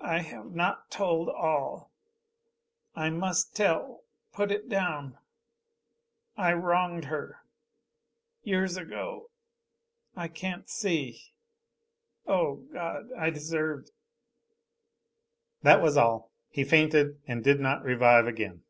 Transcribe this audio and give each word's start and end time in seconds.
"I 0.00 0.20
have 0.20 0.54
not 0.54 0.90
told 0.90 1.28
all. 1.28 1.92
I 2.94 3.10
must 3.10 3.54
tell 3.54 4.04
put 4.32 4.50
it 4.50 4.66
down 4.66 5.18
I 6.38 6.54
wronged 6.54 7.04
her. 7.04 7.40
Years 8.42 8.78
ago 8.78 9.28
I 10.16 10.28
can't 10.28 10.70
see 10.70 11.34
O 12.26 12.66
God 12.72 13.10
I 13.12 13.28
deserved" 13.28 13.90
That 15.64 15.82
was 15.82 15.98
all. 15.98 16.30
He 16.48 16.64
fainted 16.64 17.20
and 17.26 17.44
did 17.44 17.60
not 17.60 17.82
revive 17.84 18.26
again. 18.26 18.62